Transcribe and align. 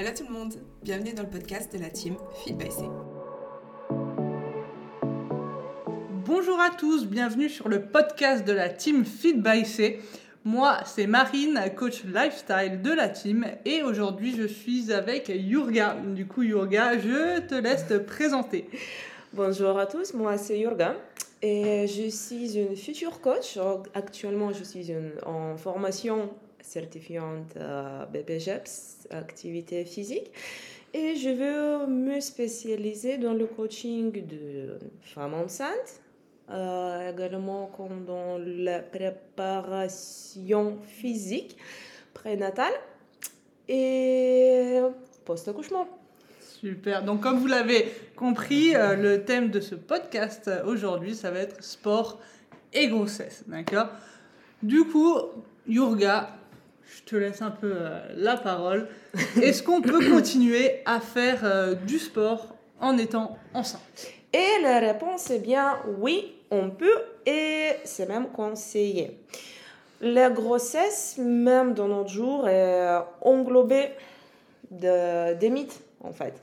Hello 0.00 0.12
tout 0.16 0.24
le 0.26 0.32
monde, 0.32 0.54
bienvenue 0.82 1.12
dans 1.12 1.24
le 1.24 1.28
podcast 1.28 1.76
de 1.76 1.78
la 1.78 1.90
team 1.90 2.16
Feed 2.42 2.56
by 2.56 2.70
C. 2.70 2.84
Bonjour 6.24 6.58
à 6.58 6.70
tous, 6.70 7.04
bienvenue 7.04 7.50
sur 7.50 7.68
le 7.68 7.82
podcast 7.82 8.46
de 8.46 8.54
la 8.54 8.70
team 8.70 9.04
Feed 9.04 9.42
by 9.42 9.66
C. 9.66 10.00
Moi, 10.42 10.78
c'est 10.86 11.06
Marine, 11.06 11.60
coach 11.76 12.04
lifestyle 12.04 12.80
de 12.80 12.90
la 12.94 13.10
team, 13.10 13.44
et 13.66 13.82
aujourd'hui 13.82 14.34
je 14.34 14.46
suis 14.46 14.90
avec 14.90 15.28
Yurga. 15.28 15.96
Du 16.14 16.26
coup, 16.26 16.44
Yurga, 16.44 16.96
je 16.96 17.40
te 17.40 17.56
laisse 17.56 17.86
te 17.86 17.98
présenter. 17.98 18.70
Bonjour 19.34 19.78
à 19.78 19.84
tous, 19.84 20.14
moi 20.14 20.38
c'est 20.38 20.58
Yurga 20.60 20.96
et 21.42 21.86
je 21.86 22.08
suis 22.08 22.56
une 22.56 22.74
future 22.74 23.20
coach. 23.20 23.58
Actuellement, 23.92 24.50
je 24.54 24.64
suis 24.64 24.94
en 25.26 25.58
formation 25.58 26.30
certifiante 26.70 27.56
BPGEPS, 28.12 29.08
activité 29.10 29.84
physique. 29.84 30.30
Et 30.92 31.14
je 31.14 31.28
veux 31.30 31.86
me 31.86 32.18
spécialiser 32.18 33.16
dans 33.16 33.32
le 33.32 33.46
coaching 33.46 34.10
de 34.26 34.78
femmes 35.02 35.34
enceintes, 35.34 36.00
euh, 36.50 37.12
également 37.12 37.70
dans 38.04 38.38
la 38.38 38.80
préparation 38.80 40.78
physique 40.82 41.56
prénatale 42.12 42.72
et 43.68 44.80
post-accouchement. 45.24 45.86
Super. 46.40 47.04
Donc, 47.04 47.20
comme 47.20 47.38
vous 47.38 47.46
l'avez 47.46 47.86
compris, 48.16 48.74
euh, 48.74 48.96
le 48.96 49.24
thème 49.24 49.50
de 49.50 49.60
ce 49.60 49.76
podcast 49.76 50.48
euh, 50.48 50.64
aujourd'hui, 50.64 51.14
ça 51.14 51.30
va 51.30 51.38
être 51.38 51.62
sport 51.62 52.18
et 52.72 52.88
grossesse. 52.88 53.44
D'accord? 53.46 53.90
Du 54.60 54.84
coup, 54.84 55.16
Yurga, 55.68 56.30
je 56.96 57.02
te 57.04 57.16
laisse 57.16 57.42
un 57.42 57.50
peu 57.50 57.72
euh, 57.74 58.00
la 58.16 58.36
parole. 58.36 58.88
Est-ce 59.42 59.62
qu'on 59.62 59.80
peut 59.80 60.10
continuer 60.10 60.82
à 60.84 61.00
faire 61.00 61.40
euh, 61.44 61.74
du 61.74 61.98
sport 61.98 62.54
en 62.80 62.98
étant 62.98 63.38
enceinte? 63.54 63.80
Et 64.32 64.62
la 64.62 64.78
réponse 64.78 65.30
est 65.30 65.40
bien 65.40 65.78
oui, 65.98 66.34
on 66.50 66.70
peut 66.70 67.02
et 67.26 67.70
c'est 67.84 68.08
même 68.08 68.28
conseillé. 68.28 69.18
La 70.00 70.30
grossesse, 70.30 71.16
même 71.18 71.74
dans 71.74 71.88
notre 71.88 72.08
jour, 72.08 72.48
est 72.48 72.88
englobée 73.20 73.90
de, 74.70 75.34
des 75.34 75.50
mythes 75.50 75.80
en 76.02 76.12
fait. 76.12 76.34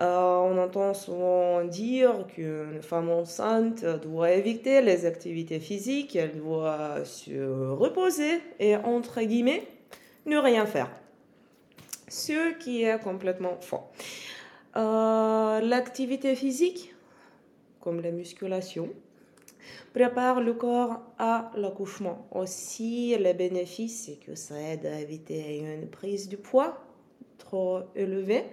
Euh, 0.00 0.36
on 0.36 0.58
entend 0.58 0.92
souvent 0.92 1.64
dire 1.64 2.26
qu'une 2.28 2.82
femme 2.82 3.10
enceinte 3.10 3.84
doit 4.02 4.30
éviter 4.32 4.82
les 4.82 5.06
activités 5.06 5.58
physiques, 5.58 6.16
elle 6.16 6.36
doit 6.36 7.04
se 7.04 7.70
reposer 7.70 8.40
et, 8.60 8.76
entre 8.76 9.22
guillemets, 9.22 9.62
ne 10.26 10.36
rien 10.36 10.66
faire. 10.66 10.90
Ce 12.08 12.54
qui 12.58 12.82
est 12.82 13.00
complètement 13.02 13.58
faux. 13.60 13.80
Euh, 14.76 15.60
l'activité 15.60 16.34
physique, 16.36 16.94
comme 17.80 18.00
la 18.00 18.10
musculation, 18.10 18.90
prépare 19.94 20.40
le 20.40 20.52
corps 20.52 21.00
à 21.18 21.50
l'accouchement. 21.56 22.28
Aussi, 22.32 23.16
le 23.16 23.32
bénéfice, 23.32 24.04
c'est 24.04 24.16
que 24.16 24.34
ça 24.34 24.60
aide 24.60 24.86
à 24.86 25.00
éviter 25.00 25.58
une 25.58 25.88
prise 25.88 26.28
de 26.28 26.36
poids 26.36 26.78
trop 27.38 27.80
élevée 27.94 28.44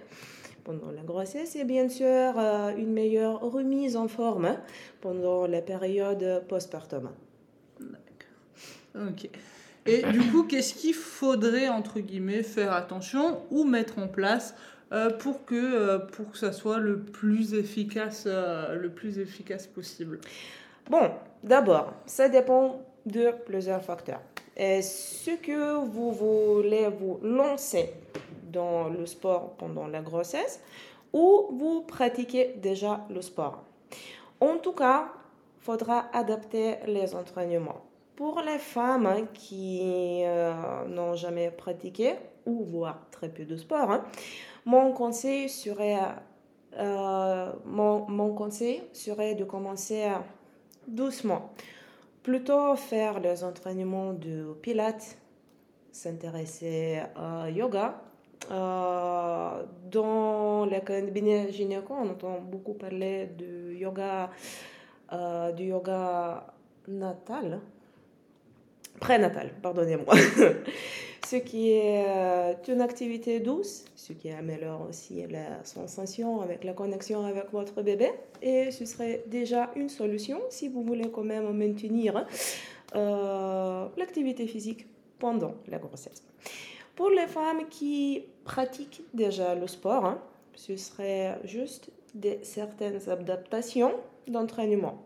pendant 0.64 0.90
la 0.90 1.02
grossesse 1.02 1.56
et 1.56 1.64
bien 1.64 1.88
sûr 1.88 2.06
euh, 2.38 2.74
une 2.76 2.92
meilleure 2.92 3.40
remise 3.40 3.96
en 3.96 4.08
forme 4.08 4.56
pendant 5.00 5.46
la 5.46 5.60
période 5.60 6.44
postpartum. 6.48 7.10
D'accord. 7.78 9.08
Ok. 9.10 9.28
Et 9.86 10.02
du 10.02 10.20
coup, 10.30 10.44
qu'est-ce 10.44 10.74
qu'il 10.74 10.94
faudrait, 10.94 11.68
entre 11.68 12.00
guillemets, 12.00 12.42
faire 12.42 12.72
attention 12.72 13.42
ou 13.50 13.64
mettre 13.64 13.98
en 13.98 14.08
place 14.08 14.54
euh, 14.92 15.10
pour, 15.10 15.44
que, 15.44 15.54
euh, 15.54 15.98
pour 15.98 16.30
que 16.30 16.38
ça 16.38 16.52
soit 16.52 16.78
le 16.78 17.00
plus 17.00 17.54
efficace, 17.54 18.24
euh, 18.26 18.76
le 18.76 18.90
plus 18.90 19.18
efficace 19.18 19.66
possible? 19.66 20.20
Bon, 20.88 21.10
d'abord, 21.42 21.92
ça 22.06 22.28
dépend 22.28 22.80
de 23.04 23.30
plusieurs 23.44 23.82
facteurs. 23.82 24.22
Est-ce 24.56 25.30
que 25.42 25.84
vous 25.84 26.12
voulez 26.12 26.88
vous 26.88 27.18
lancer 27.22 27.92
dans 28.50 28.88
le 28.88 29.04
sport 29.04 29.54
pendant 29.58 29.86
la 29.86 30.00
grossesse 30.00 30.60
ou 31.12 31.48
vous 31.52 31.82
pratiquez 31.82 32.54
déjà 32.56 33.00
le 33.10 33.20
sport 33.20 33.64
En 34.40 34.56
tout 34.56 34.72
cas, 34.72 35.12
il 35.60 35.64
faudra 35.64 36.06
adapter 36.12 36.76
les 36.86 37.14
entraînements. 37.14 37.82
Pour 38.16 38.40
les 38.40 38.58
femmes 38.58 39.06
hein, 39.06 39.26
qui 39.32 40.22
euh, 40.24 40.84
n'ont 40.86 41.16
jamais 41.16 41.50
pratiqué 41.50 42.14
ou 42.46 42.64
voire 42.64 43.00
très 43.10 43.28
peu 43.28 43.44
de 43.44 43.56
sport, 43.56 43.90
hein, 43.90 44.04
mon 44.64 44.92
conseil 44.92 45.48
serait 45.48 45.98
euh, 46.78 47.52
mon, 47.64 48.34
conseil 48.34 48.82
serait 48.92 49.34
de 49.34 49.44
commencer 49.44 50.08
doucement. 50.88 51.50
Plutôt 52.22 52.74
faire 52.76 53.20
les 53.20 53.44
entraînements 53.44 54.12
de 54.12 54.54
pilates, 54.62 55.18
s'intéresser 55.92 57.02
à 57.14 57.50
yoga. 57.50 58.00
Euh, 58.50 59.62
dans 59.90 60.66
les 60.66 60.80
cabinets 60.80 61.50
gynéco, 61.52 61.94
on 61.94 62.10
entend 62.10 62.40
beaucoup 62.40 62.74
parler 62.74 63.26
de 63.38 63.72
yoga, 63.72 64.30
euh, 65.12 65.52
du 65.52 65.64
yoga 65.64 66.46
natal, 66.88 67.60
prénatal, 69.00 69.52
pardonnez-moi. 69.62 70.14
ce 71.26 71.36
qui 71.36 71.70
est 71.70 72.04
euh, 72.06 72.54
une 72.68 72.80
activité 72.80 73.40
douce, 73.40 73.84
ce 73.96 74.12
qui 74.12 74.30
améliore 74.30 74.86
aussi 74.88 75.26
la 75.28 75.64
sensation 75.64 76.40
avec 76.40 76.64
la 76.64 76.72
connexion 76.72 77.24
avec 77.24 77.50
votre 77.52 77.82
bébé. 77.82 78.10
Et 78.42 78.70
ce 78.70 78.84
serait 78.84 79.24
déjà 79.26 79.70
une 79.76 79.88
solution 79.88 80.40
si 80.50 80.68
vous 80.68 80.82
voulez 80.82 81.10
quand 81.10 81.24
même 81.24 81.50
maintenir 81.52 82.26
euh, 82.94 83.86
l'activité 83.96 84.46
physique 84.46 84.86
pendant 85.18 85.54
la 85.68 85.78
grossesse. 85.78 86.22
Pour 86.94 87.10
les 87.10 87.26
femmes 87.26 87.68
qui 87.68 88.24
pratiquent 88.44 89.02
déjà 89.14 89.54
le 89.54 89.66
sport, 89.66 90.04
hein, 90.04 90.22
ce 90.54 90.76
serait 90.76 91.38
juste 91.44 91.90
des, 92.14 92.38
certaines 92.42 93.00
adaptations 93.08 93.92
d'entraînement. 94.28 95.02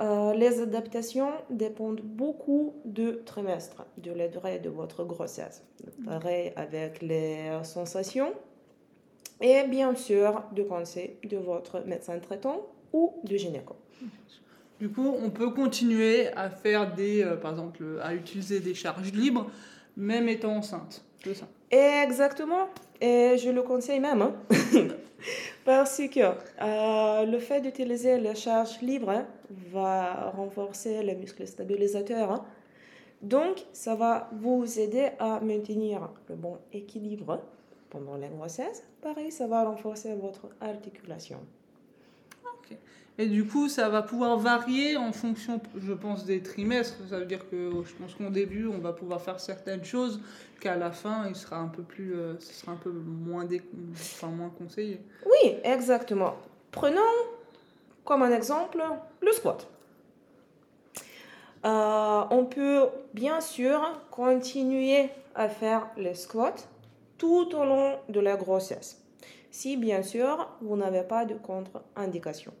Euh, 0.00 0.32
les 0.34 0.60
adaptations 0.60 1.32
dépendent 1.50 2.02
beaucoup 2.02 2.74
de 2.84 3.22
trimestres, 3.26 3.84
de 3.96 4.12
la 4.12 4.28
durée 4.28 4.60
de 4.60 4.70
votre 4.70 5.04
grossesse. 5.04 5.64
Pareil 6.04 6.52
avec 6.54 7.02
les 7.02 7.50
sensations 7.64 8.32
et 9.40 9.64
bien 9.68 9.94
sûr 9.94 10.44
de 10.52 10.62
conseils 10.62 11.16
de 11.24 11.36
votre 11.36 11.80
médecin 11.84 12.18
traitant 12.20 12.66
ou 12.92 13.14
de 13.24 13.36
gynéco. 13.36 13.76
Du 14.78 14.88
coup, 14.88 15.12
on 15.20 15.30
peut 15.30 15.50
continuer 15.50 16.28
à 16.28 16.50
faire 16.50 16.94
des, 16.94 17.24
euh, 17.24 17.36
par 17.36 17.50
exemple, 17.50 17.84
à 18.00 18.14
utiliser 18.14 18.60
des 18.60 18.74
charges 18.74 19.12
libres, 19.12 19.50
même 19.96 20.28
étant 20.28 20.56
enceinte. 20.56 21.04
C'est 21.24 21.34
ça? 21.34 21.48
Exactement. 21.70 22.68
Et 23.00 23.36
je 23.38 23.50
le 23.50 23.62
conseille 23.62 24.00
même. 24.00 24.22
Hein. 24.22 24.34
Parce 25.64 26.00
que 26.10 26.20
euh, 26.20 27.26
le 27.26 27.38
fait 27.38 27.60
d'utiliser 27.60 28.18
les 28.18 28.34
charges 28.34 28.80
libres 28.80 29.10
hein, 29.10 29.26
va 29.70 30.30
renforcer 30.30 31.02
les 31.02 31.14
muscles 31.14 31.46
stabilisateurs. 31.46 32.32
Hein. 32.32 32.44
Donc, 33.20 33.66
ça 33.72 33.94
va 33.94 34.30
vous 34.32 34.78
aider 34.78 35.10
à 35.18 35.40
maintenir 35.40 36.08
le 36.28 36.36
bon 36.36 36.58
équilibre 36.72 37.42
pendant 37.90 38.16
la 38.16 38.28
grossesse. 38.28 38.84
Pareil, 39.02 39.32
ça 39.32 39.46
va 39.46 39.64
renforcer 39.64 40.14
votre 40.14 40.48
articulation. 40.60 41.38
Ok. 42.44 42.76
Et 43.20 43.26
du 43.26 43.44
coup, 43.44 43.68
ça 43.68 43.88
va 43.88 44.02
pouvoir 44.02 44.38
varier 44.38 44.96
en 44.96 45.10
fonction, 45.10 45.60
je 45.76 45.92
pense, 45.92 46.24
des 46.24 46.40
trimestres. 46.40 46.98
Ça 47.10 47.18
veut 47.18 47.26
dire 47.26 47.50
que 47.50 47.70
je 47.84 47.92
pense 47.94 48.14
qu'au 48.14 48.30
début, 48.30 48.68
on 48.68 48.78
va 48.78 48.92
pouvoir 48.92 49.20
faire 49.20 49.40
certaines 49.40 49.84
choses 49.84 50.20
qu'à 50.60 50.76
la 50.76 50.92
fin, 50.92 51.26
il 51.28 51.34
sera 51.34 51.56
un 51.56 51.66
peu 51.66 51.82
plus, 51.82 52.14
euh, 52.14 52.38
ce 52.38 52.52
sera 52.52 52.72
un 52.72 52.76
peu 52.76 52.90
moins, 52.90 53.44
dé... 53.44 53.60
enfin, 53.92 54.28
moins 54.28 54.50
conseillé. 54.50 55.00
Oui, 55.26 55.56
exactement. 55.64 56.36
Prenons 56.70 57.00
comme 58.04 58.22
un 58.22 58.32
exemple 58.32 58.82
le 59.20 59.32
squat. 59.32 59.66
Euh, 61.64 62.22
on 62.30 62.44
peut 62.44 62.86
bien 63.14 63.40
sûr 63.40 64.00
continuer 64.12 65.10
à 65.34 65.48
faire 65.48 65.88
le 65.96 66.14
squat 66.14 66.68
tout 67.18 67.48
au 67.52 67.64
long 67.64 67.98
de 68.08 68.20
la 68.20 68.36
grossesse, 68.36 69.02
si 69.50 69.76
bien 69.76 70.04
sûr 70.04 70.48
vous 70.60 70.76
n'avez 70.76 71.02
pas 71.02 71.24
de 71.24 71.34
contre-indication. 71.34 72.52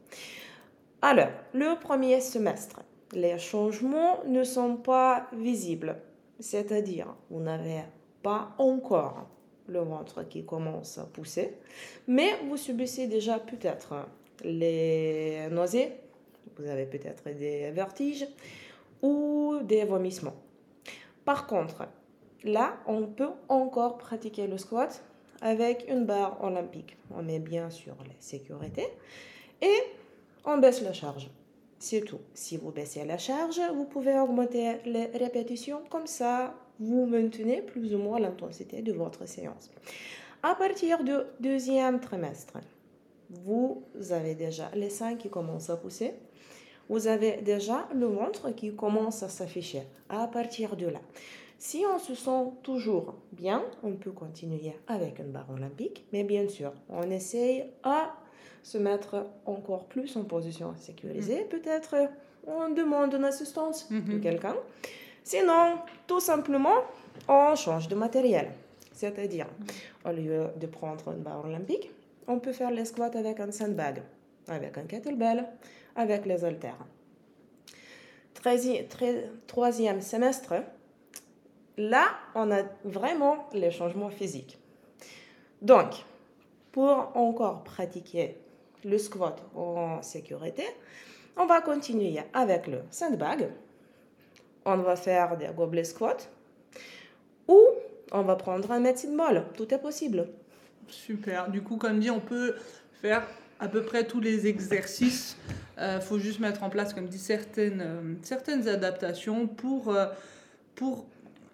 Alors, 1.00 1.28
le 1.54 1.78
premier 1.78 2.20
semestre, 2.20 2.80
les 3.12 3.38
changements 3.38 4.24
ne 4.26 4.42
sont 4.42 4.76
pas 4.76 5.28
visibles, 5.32 5.96
c'est-à-dire 6.40 7.14
vous 7.30 7.38
n'avez 7.38 7.82
pas 8.20 8.50
encore 8.58 9.28
le 9.68 9.78
ventre 9.78 10.24
qui 10.24 10.44
commence 10.44 10.98
à 10.98 11.04
pousser, 11.04 11.54
mais 12.08 12.30
vous 12.48 12.56
subissez 12.56 13.06
déjà 13.06 13.38
peut-être 13.38 14.08
les 14.42 15.46
nausées, 15.52 15.92
vous 16.56 16.66
avez 16.68 16.86
peut-être 16.86 17.30
des 17.30 17.70
vertiges 17.70 18.26
ou 19.00 19.58
des 19.62 19.84
vomissements. 19.84 20.34
Par 21.24 21.46
contre, 21.46 21.86
là, 22.42 22.76
on 22.86 23.06
peut 23.06 23.30
encore 23.48 23.98
pratiquer 23.98 24.48
le 24.48 24.58
squat 24.58 25.00
avec 25.42 25.86
une 25.88 26.06
barre 26.06 26.42
olympique. 26.42 26.96
On 27.14 27.22
met 27.22 27.38
bien 27.38 27.70
sûr 27.70 27.94
la 28.00 28.14
sécurité 28.18 28.88
et 29.62 29.78
on 30.48 30.58
baisse 30.58 30.82
la 30.82 30.92
charge. 30.92 31.30
C'est 31.78 32.00
tout. 32.00 32.20
Si 32.34 32.56
vous 32.56 32.72
baissez 32.72 33.04
la 33.04 33.18
charge, 33.18 33.60
vous 33.74 33.84
pouvez 33.84 34.18
augmenter 34.18 34.78
les 34.84 35.06
répétitions. 35.06 35.82
Comme 35.90 36.06
ça, 36.06 36.54
vous 36.80 37.06
maintenez 37.06 37.62
plus 37.62 37.94
ou 37.94 37.98
moins 37.98 38.18
l'intensité 38.18 38.82
de 38.82 38.92
votre 38.92 39.28
séance. 39.28 39.70
À 40.42 40.54
partir 40.54 41.04
du 41.04 41.12
deuxième 41.38 42.00
trimestre, 42.00 42.58
vous 43.30 43.84
avez 44.10 44.34
déjà 44.34 44.70
les 44.74 44.90
seins 44.90 45.16
qui 45.16 45.28
commencent 45.28 45.70
à 45.70 45.76
pousser. 45.76 46.14
Vous 46.88 47.06
avez 47.06 47.42
déjà 47.42 47.86
le 47.94 48.06
ventre 48.06 48.50
qui 48.54 48.74
commence 48.74 49.22
à 49.22 49.28
s'afficher. 49.28 49.82
À 50.08 50.26
partir 50.26 50.74
de 50.76 50.86
là, 50.86 51.00
si 51.58 51.84
on 51.92 51.98
se 51.98 52.14
sent 52.14 52.52
toujours 52.62 53.16
bien, 53.32 53.62
on 53.82 53.92
peut 53.92 54.12
continuer 54.12 54.72
avec 54.86 55.18
une 55.18 55.30
barre 55.30 55.50
olympique, 55.50 56.06
mais 56.12 56.24
bien 56.24 56.48
sûr, 56.48 56.72
on 56.88 57.10
essaye 57.10 57.66
à 57.82 58.14
se 58.62 58.78
mettre 58.78 59.26
encore 59.46 59.84
plus 59.84 60.16
en 60.16 60.24
position 60.24 60.74
sécurisée. 60.76 61.44
Mm. 61.44 61.48
Peut-être 61.48 61.94
on 62.46 62.70
demande 62.70 63.14
une 63.14 63.24
assistance 63.24 63.88
de 63.90 63.96
Mhm. 63.96 64.20
quelqu'un. 64.20 64.56
Sinon, 65.24 65.78
tout 66.06 66.20
simplement, 66.20 66.78
on 67.28 67.54
change 67.54 67.88
de 67.88 67.94
matériel. 67.94 68.50
C'est-à-dire, 68.92 69.46
au 70.04 70.10
lieu 70.10 70.46
de 70.56 70.66
prendre 70.66 71.12
une 71.12 71.22
barre 71.22 71.44
olympique, 71.44 71.90
on 72.26 72.38
peut 72.40 72.52
faire 72.52 72.70
les 72.70 72.84
squats 72.84 73.10
avec 73.14 73.38
un 73.40 73.50
sandbag, 73.52 74.02
avec 74.48 74.76
un 74.78 74.84
kettlebell, 74.84 75.46
avec 75.94 76.24
les 76.26 76.44
haltères. 76.44 76.78
Troisième 79.46 80.00
semestre, 80.00 80.54
là, 81.76 82.04
on 82.34 82.50
a 82.50 82.62
vraiment 82.84 83.46
les 83.52 83.70
changements 83.70 84.10
physiques. 84.10 84.58
Donc, 85.60 86.04
pour 86.72 87.12
encore 87.14 87.64
pratiquer 87.64 88.36
le 88.84 88.98
squat 88.98 89.42
en 89.54 90.02
sécurité, 90.02 90.64
on 91.36 91.46
va 91.46 91.60
continuer 91.60 92.18
avec 92.32 92.66
le 92.66 92.78
sandbag. 92.90 93.48
On 94.64 94.76
va 94.78 94.96
faire 94.96 95.36
des 95.36 95.48
gobelets 95.56 95.84
squats 95.84 96.28
ou 97.46 97.58
on 98.12 98.22
va 98.22 98.36
prendre 98.36 98.70
un 98.70 98.80
medicine 98.80 99.16
ball. 99.16 99.44
Tout 99.56 99.72
est 99.72 99.78
possible. 99.78 100.28
Super. 100.88 101.50
Du 101.50 101.62
coup, 101.62 101.76
comme 101.76 102.00
dit, 102.00 102.10
on 102.10 102.20
peut 102.20 102.54
faire 103.00 103.26
à 103.60 103.68
peu 103.68 103.82
près 103.82 104.06
tous 104.06 104.20
les 104.20 104.46
exercices. 104.46 105.36
Il 105.80 106.00
faut 106.00 106.18
juste 106.18 106.40
mettre 106.40 106.64
en 106.64 106.70
place, 106.70 106.92
comme 106.92 107.06
dit, 107.06 107.18
certaines, 107.18 107.80
euh, 107.80 108.14
certaines 108.22 108.66
adaptations 108.66 109.46
pour, 109.46 109.94
euh, 109.94 110.06
pour 110.74 111.06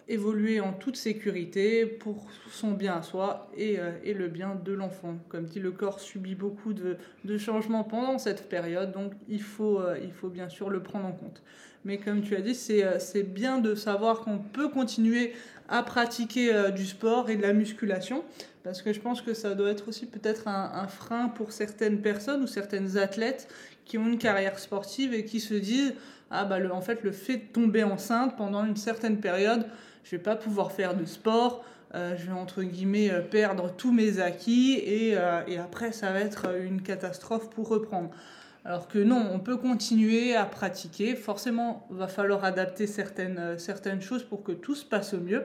évoluer 0.08 0.60
en 0.60 0.72
toute 0.72 0.96
sécurité, 0.96 1.86
pour 1.86 2.26
son 2.50 2.72
bien 2.72 2.96
à 2.96 3.02
soi 3.02 3.50
et, 3.56 3.78
euh, 3.78 3.92
et 4.04 4.12
le 4.12 4.28
bien 4.28 4.54
de 4.62 4.72
l'enfant. 4.72 5.16
Comme 5.28 5.44
dit, 5.44 5.60
le 5.60 5.72
corps 5.72 6.00
subit 6.00 6.34
beaucoup 6.34 6.72
de, 6.72 6.96
de 7.24 7.38
changements 7.38 7.84
pendant 7.84 8.18
cette 8.18 8.48
période, 8.48 8.92
donc 8.92 9.12
il 9.28 9.42
faut, 9.42 9.80
euh, 9.80 9.98
il 10.02 10.12
faut 10.12 10.28
bien 10.28 10.48
sûr 10.48 10.70
le 10.70 10.82
prendre 10.82 11.06
en 11.06 11.12
compte. 11.12 11.42
Mais 11.86 11.98
comme 11.98 12.22
tu 12.22 12.34
as 12.36 12.40
dit, 12.40 12.54
c'est 12.54 12.84
euh, 12.84 13.22
bien 13.22 13.58
de 13.58 13.74
savoir 13.74 14.20
qu'on 14.20 14.38
peut 14.38 14.68
continuer 14.68 15.32
à 15.68 15.82
pratiquer 15.82 16.52
du 16.76 16.84
sport 16.84 17.30
et 17.30 17.36
de 17.36 17.42
la 17.42 17.54
musculation, 17.54 18.22
parce 18.64 18.82
que 18.82 18.92
je 18.92 19.00
pense 19.00 19.22
que 19.22 19.32
ça 19.32 19.54
doit 19.54 19.70
être 19.70 19.88
aussi 19.88 20.04
peut-être 20.04 20.46
un, 20.46 20.72
un 20.74 20.88
frein 20.88 21.28
pour 21.28 21.52
certaines 21.52 22.02
personnes 22.02 22.42
ou 22.42 22.46
certaines 22.46 22.98
athlètes 22.98 23.48
qui 23.86 23.96
ont 23.96 24.06
une 24.06 24.18
carrière 24.18 24.58
sportive 24.58 25.14
et 25.14 25.24
qui 25.24 25.40
se 25.40 25.54
disent 25.54 25.94
ah 26.30 26.44
bah 26.44 26.58
le, 26.58 26.72
en 26.72 26.80
fait 26.80 27.02
le 27.02 27.12
fait 27.12 27.36
de 27.36 27.52
tomber 27.52 27.84
enceinte 27.84 28.36
pendant 28.36 28.64
une 28.64 28.76
certaine 28.76 29.20
période, 29.20 29.66
je 30.04 30.10
vais 30.10 30.22
pas 30.22 30.36
pouvoir 30.36 30.70
faire 30.70 30.94
de 30.94 31.04
sport, 31.04 31.64
euh, 31.94 32.16
je 32.16 32.26
vais 32.26 32.32
entre 32.32 32.62
guillemets 32.62 33.10
euh, 33.10 33.20
perdre 33.20 33.72
tous 33.76 33.92
mes 33.92 34.18
acquis 34.18 34.80
et, 34.84 35.16
euh, 35.16 35.42
et 35.46 35.58
après 35.58 35.92
ça 35.92 36.10
va 36.10 36.20
être 36.20 36.46
une 36.60 36.82
catastrophe 36.82 37.50
pour 37.50 37.68
reprendre. 37.68 38.10
Alors 38.64 38.88
que 38.88 38.98
non, 38.98 39.28
on 39.32 39.38
peut 39.38 39.58
continuer 39.58 40.34
à 40.34 40.44
pratiquer. 40.44 41.14
Forcément, 41.14 41.86
va 41.90 42.08
falloir 42.08 42.44
adapter 42.44 42.86
certaines, 42.86 43.58
certaines 43.58 44.00
choses 44.00 44.24
pour 44.24 44.42
que 44.42 44.52
tout 44.52 44.74
se 44.74 44.86
passe 44.86 45.12
au 45.12 45.20
mieux. 45.20 45.44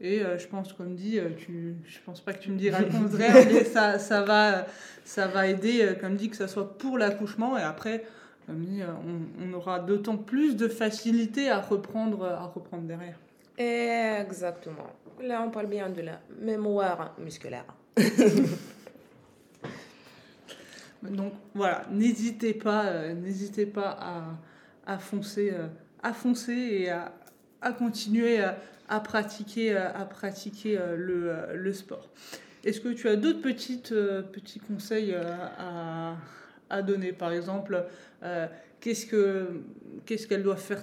Et 0.00 0.22
je 0.38 0.46
pense, 0.46 0.72
comme 0.72 0.94
dit, 0.94 1.20
tu, 1.36 1.74
je 1.84 1.98
pense 2.06 2.22
pas 2.22 2.32
que 2.32 2.42
tu 2.42 2.50
me 2.50 2.56
diras 2.56 2.80
le 2.80 2.86
contraire, 2.86 3.34
mais 3.52 3.64
ça, 3.64 3.98
ça, 3.98 4.22
va, 4.22 4.66
ça 5.04 5.26
va 5.26 5.46
aider, 5.46 5.94
comme 6.00 6.16
dit, 6.16 6.30
que 6.30 6.36
ce 6.36 6.46
soit 6.46 6.78
pour 6.78 6.96
l'accouchement. 6.96 7.58
Et 7.58 7.62
après, 7.62 8.06
comme 8.46 8.64
dit, 8.64 8.80
on, 8.82 9.44
on 9.46 9.52
aura 9.52 9.78
d'autant 9.78 10.16
plus 10.16 10.56
de 10.56 10.66
facilité 10.66 11.50
à 11.50 11.60
reprendre, 11.60 12.24
à 12.24 12.46
reprendre 12.46 12.84
derrière. 12.84 13.18
Exactement. 13.56 14.90
Là, 15.22 15.42
on 15.46 15.50
parle 15.50 15.66
bien 15.66 15.88
de 15.90 16.02
la 16.02 16.20
mémoire 16.40 17.14
musculaire. 17.18 17.66
Donc 21.02 21.34
voilà, 21.54 21.84
n'hésitez 21.90 22.54
pas, 22.54 22.86
euh, 22.86 23.12
n'hésitez 23.14 23.66
pas 23.66 23.98
à, 24.86 24.98
foncer, 24.98 25.52
euh, 25.52 25.66
à 26.02 26.12
foncer 26.14 26.52
et 26.52 26.90
à, 26.90 27.12
continuer 27.78 28.40
à, 28.40 28.58
à 28.88 29.00
pratiquer, 29.00 29.76
euh, 29.76 29.92
à 29.92 30.04
pratiquer 30.06 30.78
euh, 30.78 30.96
le, 30.96 31.30
euh, 31.30 31.72
sport. 31.72 32.08
Est-ce 32.64 32.80
que 32.80 32.88
tu 32.88 33.08
as 33.08 33.16
d'autres 33.16 33.42
petites, 33.42 33.92
euh, 33.92 34.22
petits 34.22 34.60
conseils 34.60 35.12
euh, 35.14 36.16
à, 36.70 36.82
donner? 36.82 37.12
Par 37.12 37.32
exemple, 37.32 37.84
euh, 38.22 38.46
qu'est-ce 38.80 39.06
que 39.06 39.60
qu'est-ce 40.06 40.26
qu'elles 40.26 40.42
doivent 40.42 40.60
faire 40.60 40.82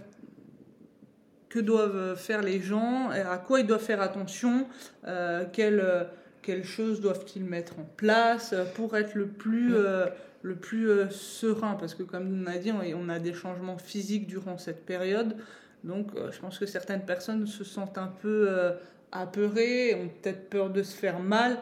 que 1.52 1.60
doivent 1.60 2.16
faire 2.16 2.42
les 2.42 2.62
gens, 2.62 3.12
et 3.12 3.20
à 3.20 3.38
quoi 3.38 3.60
ils 3.60 3.68
doivent 3.68 3.84
faire 3.84 4.02
attention, 4.02 4.68
euh, 5.06 5.44
quelles, 5.52 5.82
euh, 5.84 6.06
quelles 6.42 6.64
choses 6.64 7.02
doivent-ils 7.02 7.44
mettre 7.44 7.78
en 7.78 7.84
place 7.98 8.54
euh, 8.54 8.64
pour 8.74 8.96
être 8.96 9.16
le 9.16 9.28
plus, 9.28 9.76
euh, 9.76 10.06
le 10.44 10.56
plus 10.56 10.90
euh, 10.90 11.10
serein 11.10 11.76
Parce 11.78 11.94
que 11.94 12.04
comme 12.04 12.44
on 12.44 12.48
a 12.48 12.58
dit, 12.58 12.72
on, 12.72 13.10
a 13.10 13.20
des 13.20 13.34
changements 13.34 13.78
physiques 13.78 14.28
durant 14.28 14.58
cette 14.58 14.86
période. 14.86 15.36
Donc 15.84 16.16
euh, 16.16 16.32
je 16.32 16.40
pense 16.40 16.58
que 16.58 16.66
certaines 16.66 17.06
personnes 17.06 17.46
se 17.46 17.66
sentent 17.66 17.98
un 17.98 18.14
peu 18.22 18.46
euh, 18.50 18.72
apeurées, 19.12 19.94
ont 19.96 20.08
peut-être 20.22 20.50
peur 20.50 20.70
de 20.70 20.84
se 20.84 20.96
faire 20.96 21.20
mal. 21.20 21.58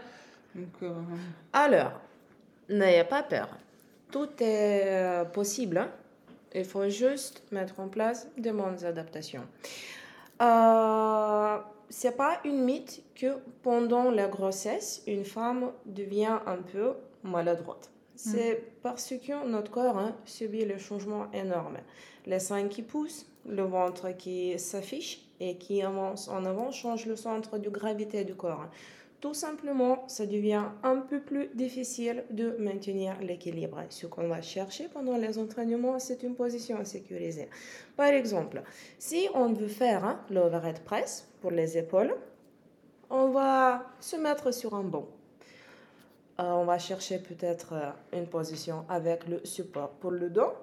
Donc, 0.54 0.84
euh, 0.84 0.92
Alors, 1.52 2.00
n'ayez 2.70 3.06
pas 3.06 3.24
peur. 3.24 3.50
Tout 4.12 4.30
est 4.40 4.84
euh, 4.86 5.26
possible. 5.26 5.80
hein. 5.80 5.90
Il 6.56 6.66
faut 6.66 6.90
juste 6.90 7.44
mettre 7.52 7.80
en 7.80 7.88
place 7.88 8.28
de 8.38 8.52
bonnes 8.52 8.84
adaptations. 8.84 9.46
Euh, 10.42 11.58
c'est 11.90 12.16
pas 12.16 12.40
une 12.46 12.64
mythe 12.64 13.04
que 13.16 13.38
pendant 13.62 14.12
la 14.12 14.28
grossesse, 14.28 15.04
une 15.08 15.26
femme 15.26 15.72
devient 15.86 16.40
un 16.46 16.58
peu 16.58 16.94
maladroite. 17.24 17.92
C'est 18.16 18.74
parce 18.84 19.14
que 19.14 19.48
notre 19.48 19.72
corps 19.72 19.98
hein, 19.98 20.16
subit 20.26 20.66
le 20.66 20.78
changement 20.78 21.32
énorme. 21.32 21.78
Les 22.26 22.40
seins 22.40 22.68
qui 22.68 22.82
poussent, 22.82 23.26
le 23.48 23.64
ventre 23.64 24.12
qui 24.12 24.60
s'affiche 24.60 25.26
et 25.40 25.56
qui 25.56 25.82
avance 25.82 26.28
en 26.28 26.44
avant 26.44 26.72
change 26.72 27.06
le 27.06 27.16
centre 27.16 27.58
de 27.58 27.70
gravité 27.70 28.26
du 28.26 28.36
corps. 28.36 28.66
Tout 29.22 29.34
simplement, 29.34 30.08
ça 30.08 30.26
devient 30.26 30.64
un 30.82 30.98
peu 30.98 31.20
plus 31.20 31.50
difficile 31.54 32.24
de 32.30 32.56
maintenir 32.58 33.20
l'équilibre. 33.22 33.84
Ce 33.90 34.08
qu'on 34.08 34.30
va 34.30 34.42
chercher 34.42 34.88
pendant 34.88 35.18
les 35.18 35.38
entraînements, 35.38 36.00
c'est 36.00 36.24
une 36.24 36.36
position 36.36 36.84
sécurisée. 36.86 37.50
Par 37.98 38.08
exemple, 38.08 38.64
si 38.98 39.28
on 39.34 39.52
veut 39.52 39.68
faire 39.68 40.06
hein, 40.06 40.22
l'overhead 40.30 40.80
press 40.86 41.28
pour 41.42 41.52
les 41.52 41.78
épaules, 41.78 42.16
on 43.10 43.30
va 43.30 43.84
se 44.00 44.16
mettre 44.16 44.54
sur 44.54 44.74
un 44.74 44.84
banc. 44.84 45.08
Euh, 46.40 46.44
on 46.44 46.64
va 46.64 46.80
chercher 46.80 47.20
peut-être 47.20 47.74
euh, 47.74 48.18
une 48.18 48.28
position 48.28 48.86
avec 48.88 49.28
le 49.28 49.42
support 49.44 49.90
pour 50.00 50.12
le 50.12 50.30
dos. 50.30 50.54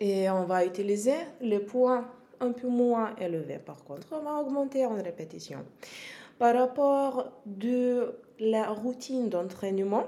Et 0.00 0.28
on 0.30 0.44
va 0.44 0.64
utiliser 0.64 1.16
les 1.40 1.60
poids 1.60 2.04
un 2.40 2.50
peu 2.50 2.66
moins 2.66 3.14
élevés. 3.16 3.58
Par 3.58 3.84
contre, 3.84 4.08
on 4.10 4.20
va 4.20 4.40
augmenter 4.40 4.84
en 4.84 4.94
répétition. 4.94 5.64
Par 6.38 6.54
rapport 6.56 7.32
de 7.46 8.18
la 8.40 8.68
routine 8.68 9.28
d'entraînement, 9.28 10.04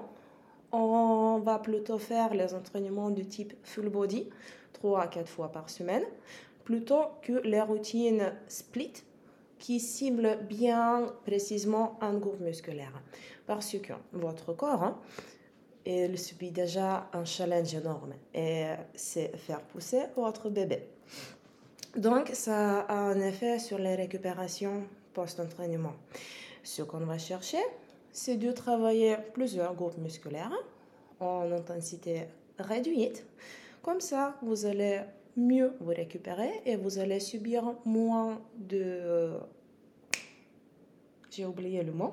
on 0.73 1.41
va 1.45 1.59
plutôt 1.59 1.99
faire 1.99 2.35
les 2.35 2.55
entraînements 2.55 3.11
de 3.11 3.23
type 3.23 3.55
full 3.63 3.89
body, 3.89 4.29
3 4.73 5.03
à 5.03 5.07
4 5.07 5.29
fois 5.29 5.53
par 5.53 5.71
semaine, 5.71 6.03
plutôt 6.65 7.05
que 7.23 7.41
les 7.45 7.61
routines 7.61 8.33
split 8.49 8.93
qui 9.59 9.81
ciblent 9.81 10.39
bien 10.49 11.13
précisément 11.25 11.97
un 12.01 12.15
groupe 12.15 12.41
musculaire. 12.41 13.01
Parce 13.47 13.77
que 13.79 13.93
votre 14.13 14.53
corps, 14.53 14.83
hein, 14.83 14.99
il 15.87 16.19
subit 16.19 16.51
déjà 16.51 17.09
un 17.13 17.25
challenge 17.25 17.75
énorme 17.75 18.15
et 18.35 18.67
c'est 18.95 19.37
faire 19.37 19.61
pousser 19.63 20.03
votre 20.17 20.51
bébé. 20.51 20.89
Donc, 21.97 22.31
ça 22.35 22.81
a 22.81 22.95
un 22.95 23.21
effet 23.21 23.59
sur 23.61 23.79
les 23.79 23.95
récupérations 23.95 24.83
post-entraînement. 25.19 25.97
Ce 26.63 26.83
qu'on 26.83 27.05
va 27.13 27.19
chercher, 27.19 27.63
c'est 28.13 28.37
de 28.37 28.51
travailler 28.53 29.17
plusieurs 29.33 29.75
groupes 29.75 29.99
musculaires 29.99 30.57
en 31.21 31.51
intensité 31.61 32.15
réduite. 32.59 33.19
Comme 33.83 34.01
ça, 34.11 34.23
vous 34.43 34.67
allez 34.67 35.01
mieux 35.37 35.71
vous 35.81 35.95
récupérer 36.03 36.53
et 36.67 36.77
vous 36.77 36.99
allez 36.99 37.21
subir 37.21 37.63
moins 37.85 38.41
de... 38.57 39.31
J'ai 41.31 41.47
oublié 41.47 41.83
le 41.83 41.93
mot. 41.93 42.13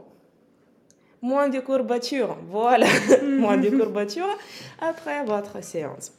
moins 1.21 1.47
de 1.55 1.59
courbatures. 1.61 2.37
Voilà, 2.57 2.87
moins 3.43 3.57
de 3.57 3.69
courbatures 3.79 4.37
après 4.79 5.19
votre 5.25 5.63
séance. 5.63 6.11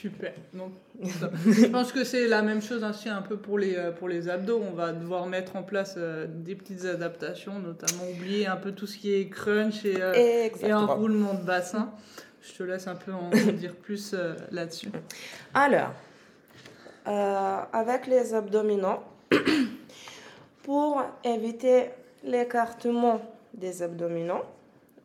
Super. 0.00 0.32
Donc, 0.54 0.72
je 1.02 1.66
pense 1.66 1.92
que 1.92 2.04
c'est 2.04 2.26
la 2.26 2.40
même 2.40 2.62
chose 2.62 2.82
ainsi 2.84 3.10
un 3.10 3.20
peu 3.20 3.36
pour 3.36 3.58
les, 3.58 3.76
euh, 3.76 3.92
pour 3.92 4.08
les 4.08 4.30
abdos. 4.30 4.58
On 4.58 4.72
va 4.72 4.92
devoir 4.92 5.26
mettre 5.26 5.56
en 5.56 5.62
place 5.62 5.96
euh, 5.98 6.26
des 6.26 6.54
petites 6.54 6.86
adaptations, 6.86 7.58
notamment 7.58 8.04
oublier 8.10 8.46
un 8.46 8.56
peu 8.56 8.72
tout 8.72 8.86
ce 8.86 8.96
qui 8.96 9.12
est 9.12 9.28
crunch 9.28 9.84
et, 9.84 10.00
euh, 10.00 10.48
et 10.62 10.72
enroulement 10.72 11.34
de 11.34 11.44
bassin. 11.44 11.90
Je 12.40 12.54
te 12.54 12.62
laisse 12.62 12.86
un 12.86 12.94
peu 12.94 13.12
en 13.12 13.28
dire 13.52 13.74
plus 13.74 14.14
là-dessus. 14.50 14.90
Alors, 15.52 15.92
avec 17.04 18.06
les 18.06 18.32
abdominaux, 18.32 19.00
pour 20.62 21.02
éviter 21.24 21.90
l'écartement 22.24 23.20
des 23.52 23.82
abdominaux, 23.82 24.44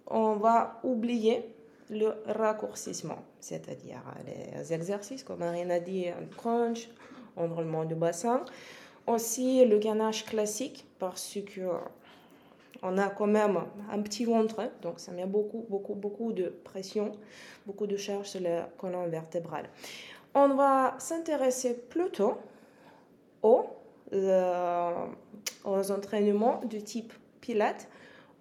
on 0.08 0.36
va 0.36 0.80
oublier 0.84 1.44
le 1.90 2.14
raccourcissement, 2.28 3.22
c'est-à-dire 3.46 4.02
les 4.26 4.74
exercices, 4.74 5.24
comme 5.24 5.40
Marine 5.40 5.70
a 5.70 5.80
dit, 5.80 6.08
crunch, 6.36 6.90
enroulement 7.36 7.86
du 7.86 7.94
bassin. 7.94 8.44
Aussi 9.06 9.64
le 9.66 9.78
gainage 9.78 10.26
classique, 10.26 10.84
parce 10.98 11.38
que 11.46 11.62
on 12.82 12.98
a 12.98 13.10
quand 13.10 13.28
même 13.28 13.60
un 13.92 14.02
petit 14.02 14.26
ventre, 14.26 14.72
donc 14.82 15.00
ça 15.00 15.12
met 15.12 15.28
beaucoup, 15.28 15.64
beaucoup, 15.70 15.94
beaucoup 15.94 16.34
de 16.34 16.48
pression, 16.64 17.12
beaucoup 17.68 17.86
de 17.86 17.98
charge 17.98 18.30
sur 18.30 18.42
la 18.42 18.64
colonne 18.78 19.10
vertébrale. 19.10 19.70
On 20.34 20.50
va 20.56 20.96
s'intéresser 20.98 21.76
plutôt 21.76 22.38
aux, 23.44 23.66
euh, 24.12 25.06
aux 25.64 25.92
entraînements 25.92 26.62
du 26.66 26.82
type 26.82 27.14
Pilates 27.42 27.88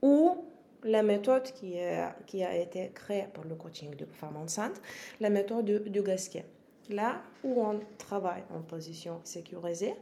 ou 0.01 0.45
la 0.85 1.03
méthode 1.03 1.45
qui 1.55 1.79
a, 1.79 2.57
été 2.57 2.91
créée 2.95 3.27
pour 3.33 3.45
le 3.45 3.55
coaching 3.55 3.95
de 3.97 4.05
femmes 4.05 4.37
enceintes, 4.37 4.81
la 5.21 5.31
méthode 5.31 5.65
du, 5.65 6.03
Gasquet. 6.03 6.45
Là 6.91 7.23
où 7.43 7.63
on 7.63 7.81
travaille 7.97 8.45
en 8.55 8.61
position 8.61 9.21
sécurisée 9.25 9.95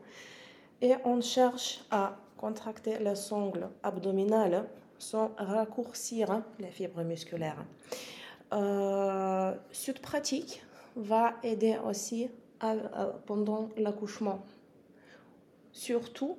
et 0.80 0.94
on 1.04 1.20
cherche 1.20 1.84
à 1.92 2.16
contracter 2.36 2.98
la 2.98 3.14
sangle 3.14 3.68
abdominale 3.84 4.66
sans 4.98 5.30
raccourcir 5.38 6.42
les 6.58 6.70
fibres 6.70 7.04
musculaires. 7.04 7.64
Euh, 8.52 9.54
cette 9.70 10.00
pratique 10.02 10.64
va 10.96 11.34
aider 11.44 11.76
aussi 11.88 12.28
pendant 13.26 13.68
l'accouchement, 13.76 14.44
surtout 15.70 16.36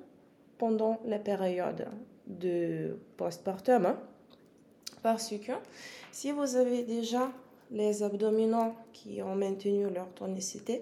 pendant 0.58 1.00
la 1.04 1.18
période 1.18 1.88
de 2.26 2.98
postpartum 3.16 3.96
parce 5.04 5.34
que 5.46 5.52
si 6.10 6.32
vous 6.32 6.56
avez 6.56 6.82
déjà 6.82 7.30
les 7.70 8.02
abdominaux 8.02 8.74
qui 8.94 9.20
ont 9.20 9.36
maintenu 9.36 9.86
leur 9.90 10.08
tonicité, 10.14 10.80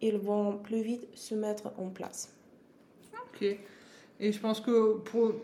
ils 0.00 0.16
vont 0.16 0.56
plus 0.56 0.80
vite 0.80 1.06
se 1.14 1.34
mettre 1.34 1.70
en 1.76 1.90
place. 1.90 2.32
Ok. 3.12 3.42
Et 4.20 4.32
je 4.32 4.40
pense 4.40 4.60
que 4.60 4.94
pour, 4.94 5.34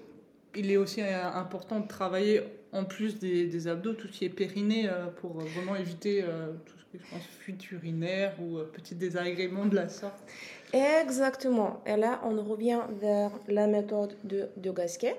il 0.57 0.71
est 0.71 0.79
aussi 0.79 1.03
important 1.03 1.81
de 1.81 1.87
travailler 1.87 2.43
en 2.73 2.85
plus 2.87 3.19
des, 3.19 3.47
des 3.47 3.69
abdos, 3.69 3.93
tout 3.93 4.09
ce 4.09 4.13
qui 4.13 4.25
est 4.25 4.31
périnée, 4.31 4.89
euh, 4.89 5.09
pour 5.09 5.33
vraiment 5.35 5.77
éviter 5.77 6.23
euh, 6.23 6.55
tout 6.65 6.79
ce 6.79 6.85
qui 6.87 6.97
est, 6.97 7.01
je 7.07 7.15
pense, 7.15 7.27
fuite 7.27 7.71
urinaire 7.73 8.35
ou 8.41 8.57
euh, 8.57 8.65
petit 8.65 8.95
désagrément 8.95 9.67
de 9.67 9.75
la 9.75 9.91
sorte. 9.91 10.25
Exactement. 10.73 11.83
Et 11.85 11.97
là, 11.97 12.23
on 12.25 12.43
revient 12.43 12.81
vers 13.01 13.33
la 13.49 13.67
méthode 13.67 14.17
de, 14.25 14.49
de 14.57 14.71
Gasquet. 14.71 15.15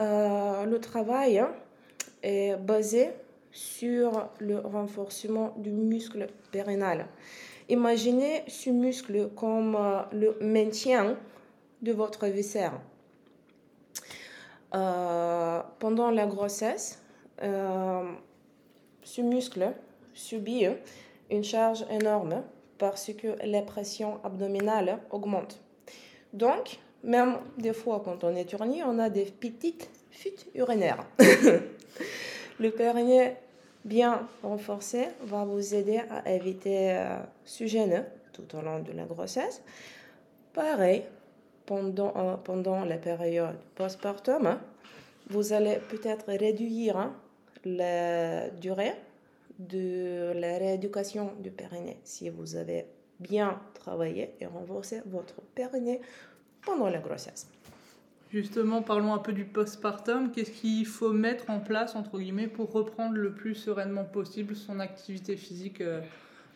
le 0.00 0.76
travail 0.78 1.38
hein, 1.38 1.54
est 2.22 2.56
basé 2.56 3.10
sur 3.50 4.28
le 4.38 4.58
renforcement 4.60 5.54
du 5.58 5.70
muscle 5.70 6.28
périnal. 6.50 7.06
Imaginez 7.68 8.42
ce 8.48 8.70
muscle 8.70 9.30
comme 9.36 9.76
euh, 9.76 10.02
le 10.12 10.36
maintien 10.40 11.16
de 11.80 11.92
votre 11.92 12.26
viscère. 12.26 12.80
Euh, 14.74 15.60
pendant 15.78 16.10
la 16.10 16.26
grossesse, 16.26 17.02
euh, 17.42 18.10
ce 19.02 19.20
muscle 19.20 19.72
subit 20.14 20.66
une 21.30 21.44
charge 21.44 21.84
énorme 21.90 22.42
parce 22.78 23.12
que 23.12 23.36
la 23.44 23.62
pression 23.62 24.18
abdominale 24.24 24.98
augmente. 25.10 25.60
Donc, 26.32 26.78
même 27.04 27.38
des 27.58 27.72
fois 27.72 28.02
quand 28.04 28.24
on 28.24 28.34
est 28.34 28.46
tourné, 28.46 28.82
on 28.82 28.98
a 28.98 29.10
des 29.10 29.24
petites 29.24 29.90
fuite 30.12 30.46
urinaire. 30.54 31.04
le 32.60 32.70
périnée 32.70 33.36
bien 33.84 34.28
renforcé 34.42 35.08
va 35.24 35.44
vous 35.44 35.74
aider 35.74 36.00
à 36.10 36.30
éviter 36.32 36.92
euh, 36.92 37.18
ce 37.44 37.66
gêne 37.66 38.04
tout 38.32 38.56
au 38.56 38.62
long 38.62 38.80
de 38.80 38.92
la 38.92 39.04
grossesse. 39.04 39.62
Pareil, 40.52 41.02
pendant, 41.66 42.12
euh, 42.16 42.36
pendant 42.36 42.84
la 42.84 42.98
période 42.98 43.56
postpartum, 43.74 44.46
hein, 44.46 44.60
vous 45.30 45.52
allez 45.52 45.78
peut-être 45.88 46.26
réduire 46.28 46.96
hein, 46.96 47.16
la 47.64 48.50
durée 48.50 48.94
de 49.58 50.32
la 50.34 50.58
rééducation 50.58 51.32
du 51.40 51.50
périnée 51.50 51.98
si 52.04 52.28
vous 52.30 52.56
avez 52.56 52.86
bien 53.20 53.60
travaillé 53.74 54.34
et 54.40 54.46
renforcé 54.46 55.00
votre 55.06 55.40
périnée 55.54 56.00
pendant 56.64 56.88
la 56.88 56.98
grossesse. 56.98 57.48
Justement, 58.32 58.80
parlons 58.80 59.12
un 59.12 59.18
peu 59.18 59.34
du 59.34 59.44
postpartum. 59.44 60.32
Qu'est-ce 60.32 60.52
qu'il 60.52 60.86
faut 60.86 61.12
mettre 61.12 61.50
en 61.50 61.60
place, 61.60 61.94
entre 61.94 62.18
guillemets, 62.18 62.46
pour 62.46 62.72
reprendre 62.72 63.14
le 63.14 63.34
plus 63.34 63.54
sereinement 63.54 64.04
possible 64.04 64.56
son 64.56 64.80
activité 64.80 65.36
physique 65.36 65.82
euh, 65.82 66.00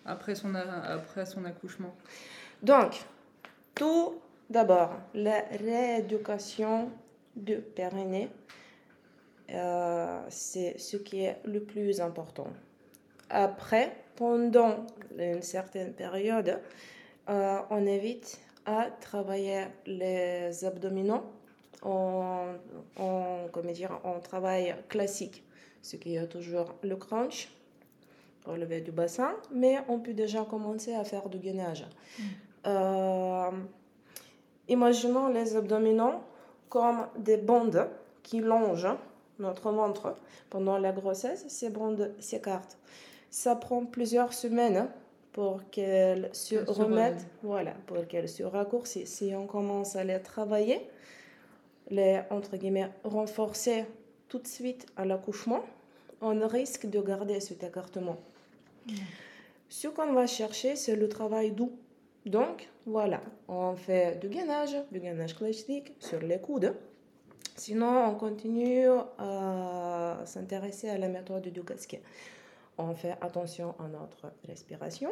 après, 0.07 0.35
son, 0.35 0.55
accouchement? 0.55 1.95
Donc, 2.63 3.05
tout 3.75 4.15
d'abord, 4.49 4.95
la 5.13 5.43
rééducation 5.51 6.91
du 7.37 7.57
périnée, 7.57 8.31
euh, 9.51 10.23
c'est 10.31 10.79
ce 10.79 10.97
qui 10.97 11.25
est 11.25 11.37
le 11.45 11.61
plus 11.61 12.01
important. 12.01 12.49
Après, 13.29 13.95
pendant 14.17 14.87
une 15.19 15.43
certaine 15.43 15.93
période, 15.93 16.59
euh, 17.29 17.59
on 17.69 17.85
évite 17.85 18.41
à 18.65 18.87
travailler 18.99 19.67
les 19.85 20.65
abdominaux 20.65 21.23
en, 21.87 22.55
en, 22.97 23.49
dire, 23.73 23.99
en 24.05 24.19
travail 24.21 24.75
classique, 24.89 25.45
ce 25.83 25.97
qui 25.97 26.17
est 26.17 26.27
toujours 26.27 26.75
le 26.83 26.97
crunch, 26.97 27.49
relevé 28.45 28.81
du 28.81 28.93
bassin, 28.93 29.35
mais 29.53 29.79
on 29.89 29.99
peut 29.99 30.15
déjà 30.15 30.45
commencer 30.45 30.95
à 30.95 31.05
faire 31.05 31.29
du 31.29 31.39
gainage. 31.39 31.87
Mm. 32.19 32.23
Euh, 32.67 33.51
imaginons 34.69 35.29
les 35.29 35.57
abdominaux 35.57 36.15
comme 36.69 37.07
des 37.17 37.37
bandes 37.37 37.89
qui 38.23 38.41
longent 38.41 38.95
notre 39.39 39.71
ventre 39.71 40.15
pendant 40.51 40.79
la 40.79 40.93
grossesse. 40.93 41.45
Ces 41.49 41.71
bandes 41.71 42.13
s'écartent. 42.19 42.79
Ça 43.31 43.55
prend 43.55 43.85
plusieurs 43.85 44.33
semaines 44.33 44.89
pour 45.33 45.69
qu'elles 45.71 46.31
se 46.33 46.57
remettent, 46.57 47.27
voilà, 47.43 47.75
pour 47.87 48.07
qu'elles 48.07 48.29
se 48.29 48.43
raccourcissent. 48.43 49.13
Si 49.13 49.35
on 49.35 49.47
commence 49.47 49.95
à 49.95 50.03
les 50.03 50.21
travailler, 50.21 50.89
les 51.89 52.23
entre 52.31 52.57
guillemets 52.57 52.91
renforcer 53.05 53.85
tout 54.29 54.39
de 54.39 54.47
suite 54.47 54.87
à 54.97 55.05
l'accouchement, 55.05 55.63
on 56.21 56.47
risque 56.47 56.87
de 56.87 57.01
garder 57.01 57.41
cet 57.41 57.63
écartement. 57.63 58.17
Ce 59.69 59.89
qu'on 59.89 60.13
va 60.13 60.27
chercher, 60.27 60.77
c'est 60.77 60.97
le 60.97 61.09
travail 61.09 61.51
doux. 61.51 61.73
Donc, 62.25 62.69
voilà, 62.87 63.21
on 63.49 63.75
fait 63.77 64.19
du 64.21 64.29
gainage, 64.29 64.77
du 64.91 65.01
gainage 65.01 65.37
classique 65.37 65.95
sur 66.01 66.21
les 66.21 66.41
coudes. 66.41 66.75
Sinon, 67.57 68.05
on 68.09 68.15
continue 68.17 68.89
à 69.19 70.19
s'intéresser 70.25 70.91
à 70.91 70.99
la 70.99 71.09
méthode 71.09 71.49
du 71.49 71.63
casquet. 71.63 72.03
On 72.79 72.95
fait 72.95 73.17
attention 73.21 73.75
à 73.79 73.89
notre 73.89 74.33
respiration 74.47 75.11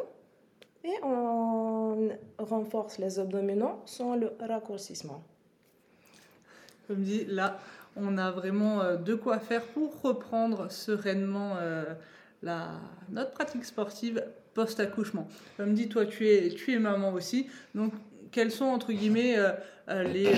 et 0.83 0.93
on 1.03 2.11
renforce 2.39 2.99
les 2.99 3.19
abdominaux 3.19 3.81
sans 3.87 4.17
le 4.17 4.37
raccourcissement. 4.41 5.23
Comme 6.87 7.03
dit, 7.03 7.25
là, 7.27 7.59
on 7.97 8.19
a 8.19 8.31
vraiment 8.31 8.83
euh, 8.83 8.97
de 8.97 9.15
quoi 9.15 9.39
faire 9.39 9.63
pour 9.63 10.01
reprendre 10.03 10.71
sereinement 10.71 11.57
euh, 11.61 11.85
la, 12.43 12.73
notre 13.11 13.33
pratique 13.33 13.65
sportive 13.65 14.23
post-accouchement. 14.55 15.29
Comme 15.57 15.75
dit, 15.75 15.89
toi, 15.89 16.07
tu 16.07 16.29
es, 16.29 16.51
tu 16.51 16.73
es 16.73 16.79
maman 16.79 17.13
aussi. 17.13 17.49
Donc, 17.75 17.93
quelles 18.31 18.51
sont, 18.51 18.67
entre 18.67 18.93
guillemets, 18.93 19.37
euh, 19.37 20.03
les, 20.05 20.33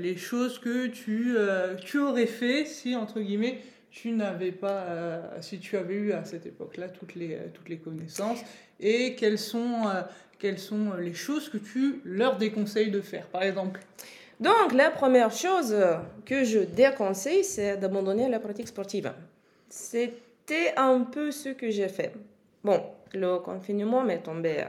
les, 0.00 0.16
choses 0.16 0.58
que 0.58 0.86
tu, 0.86 1.36
tu 1.84 1.98
aurais 1.98 2.26
fait 2.26 2.64
si, 2.64 2.96
entre 2.96 3.20
guillemets, 3.20 3.60
tu 3.90 4.12
n'avais 4.12 4.52
pas, 4.52 4.86
si 5.40 5.58
tu 5.58 5.76
avais 5.76 5.94
eu 5.94 6.12
à 6.12 6.24
cette 6.24 6.46
époque-là 6.46 6.88
toutes 6.88 7.14
les, 7.14 7.38
toutes 7.52 7.68
les 7.68 7.76
connaissances 7.76 8.40
et 8.80 9.14
quelles 9.16 9.38
sont, 9.38 9.82
quelles 10.38 10.58
sont 10.58 10.94
les 10.94 11.12
choses 11.12 11.50
que 11.50 11.58
tu 11.58 12.00
leur 12.04 12.38
déconseilles 12.38 12.90
de 12.90 13.02
faire, 13.02 13.26
par 13.26 13.42
exemple 13.42 13.80
Donc, 14.42 14.72
la 14.74 14.90
première 14.90 15.30
chose 15.30 15.72
que 16.26 16.42
je 16.42 16.58
déconseille, 16.58 17.44
c'est 17.44 17.76
d'abandonner 17.76 18.28
la 18.28 18.40
pratique 18.40 18.66
sportive. 18.66 19.12
C'était 19.68 20.74
un 20.76 21.02
peu 21.02 21.30
ce 21.30 21.50
que 21.50 21.70
j'ai 21.70 21.86
fait. 21.86 22.12
Bon, 22.64 22.82
le 23.14 23.38
confinement 23.38 24.02
m'est 24.02 24.18
tombé 24.18 24.64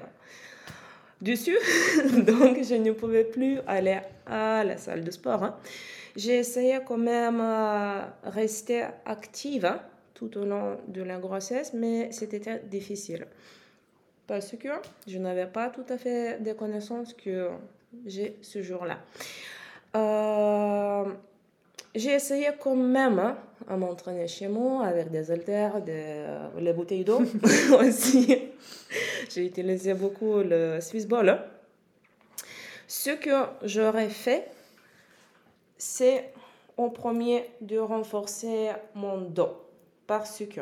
dessus, 1.19 1.57
donc 2.19 2.61
je 2.63 2.75
ne 2.75 2.91
pouvais 2.91 3.23
plus 3.23 3.61
aller 3.65 3.97
à 4.27 4.63
la 4.63 4.77
salle 4.77 5.03
de 5.03 5.09
sport. 5.09 5.43
hein. 5.43 5.55
J'ai 6.15 6.37
essayé 6.37 6.77
quand 6.85 6.99
même 6.99 7.39
de 7.39 8.29
rester 8.29 8.83
active 9.05 9.65
hein, 9.65 9.79
tout 10.13 10.37
au 10.37 10.45
long 10.45 10.77
de 10.87 11.01
la 11.01 11.17
grossesse, 11.17 11.73
mais 11.73 12.11
c'était 12.11 12.61
difficile. 12.65 13.25
Parce 14.27 14.51
que 14.51 14.69
je 15.07 15.17
n'avais 15.17 15.47
pas 15.47 15.71
tout 15.71 15.85
à 15.89 15.97
fait 15.97 16.39
des 16.43 16.53
connaissances 16.53 17.15
que 17.15 17.49
j'ai 18.05 18.37
ce 18.43 18.61
jour-là. 18.61 18.99
Euh, 19.95 21.05
j'ai 21.95 22.11
essayé 22.13 22.49
quand 22.59 22.75
même 22.75 23.19
hein, 23.19 23.37
à 23.67 23.77
m'entraîner 23.77 24.27
chez 24.27 24.47
moi 24.47 24.85
avec 24.85 25.11
des 25.11 25.29
haltères, 25.29 25.81
des, 25.81 26.25
les 26.59 26.73
bouteilles 26.73 27.03
d'eau 27.03 27.21
aussi. 27.79 28.37
J'ai 29.29 29.45
utilisé 29.45 29.93
beaucoup 29.93 30.39
le 30.39 30.79
Swiss 30.81 31.07
Ball. 31.07 31.29
hein. 31.29 31.39
Ce 32.87 33.11
que 33.11 33.45
j'aurais 33.63 34.09
fait, 34.09 34.47
c'est 35.77 36.31
en 36.77 36.89
premier 36.89 37.49
de 37.61 37.77
renforcer 37.77 38.71
mon 38.95 39.21
dos. 39.21 39.59
Parce 40.05 40.43
que, 40.45 40.61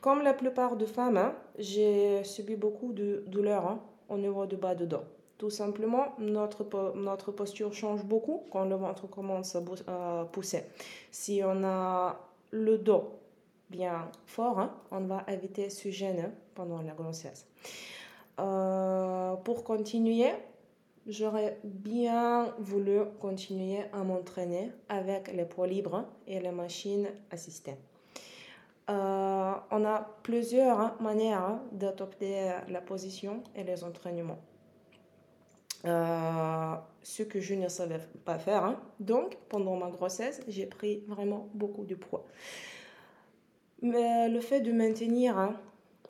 comme 0.00 0.22
la 0.22 0.32
plupart 0.34 0.76
des 0.76 0.86
femmes, 0.86 1.16
hein, 1.16 1.34
j'ai 1.58 2.24
subi 2.24 2.56
beaucoup 2.56 2.92
de 2.92 3.22
douleurs 3.26 3.66
hein, 3.66 3.80
au 4.08 4.18
niveau 4.18 4.44
du 4.46 4.56
bas 4.56 4.74
du 4.74 4.86
dos. 4.86 5.04
Tout 5.42 5.50
simplement, 5.50 6.14
notre, 6.20 6.94
notre 6.94 7.32
posture 7.32 7.74
change 7.74 8.04
beaucoup 8.04 8.44
quand 8.52 8.64
le 8.64 8.76
ventre 8.76 9.08
commence 9.08 9.56
à, 9.88 10.28
pousser. 10.30 10.66
Si 11.10 11.40
on 11.44 11.64
a 11.64 12.16
le 12.52 12.78
dos 12.78 13.18
bien 13.68 14.08
fort, 14.24 14.60
hein, 14.60 14.72
on 14.92 15.00
va 15.00 15.24
éviter 15.26 15.68
ce 15.68 15.90
gêne 15.90 16.20
hein, 16.20 16.30
pendant 16.54 16.80
la 16.80 16.92
grossesse. 16.92 17.48
Euh, 18.38 19.34
pour 19.34 19.64
continuer, 19.64 20.30
j'aurais 21.08 21.58
bien 21.64 22.54
voulu 22.60 23.00
continuer 23.18 23.80
à 23.92 24.04
m'entraîner 24.04 24.70
avec 24.88 25.34
les 25.34 25.44
poids 25.44 25.66
libres 25.66 26.04
et 26.28 26.38
les 26.38 26.52
machines 26.52 27.08
assistées. 27.32 27.78
Euh, 28.88 29.52
on 29.72 29.84
a 29.84 30.08
plusieurs 30.22 30.78
hein, 30.78 30.94
manières 31.00 31.42
hein, 31.42 31.62
d'adopter 31.72 32.52
la 32.68 32.80
position 32.80 33.42
et 33.56 33.64
les 33.64 33.82
entraînements. 33.82 34.38
Euh, 35.84 36.74
ce 37.02 37.24
que 37.24 37.40
je 37.40 37.54
ne 37.54 37.68
savais 37.68 37.98
pas 38.24 38.38
faire. 38.38 38.64
hein. 38.64 38.80
Donc, 39.00 39.36
pendant 39.48 39.76
ma 39.76 39.90
grossesse, 39.90 40.40
j'ai 40.46 40.66
pris 40.66 41.02
vraiment 41.08 41.48
beaucoup 41.54 41.84
de 41.84 41.96
poids. 41.96 42.24
Mais 43.80 44.28
le 44.28 44.40
fait 44.40 44.60
de 44.60 44.70
maintenir 44.70 45.36
hein, 45.38 45.56